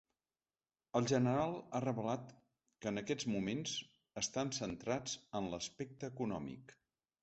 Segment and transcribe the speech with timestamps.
[0.99, 2.33] El general ha revelat
[2.79, 3.77] que en aquests moments
[4.25, 6.81] estan centrats en “l’aspecte econòmic”.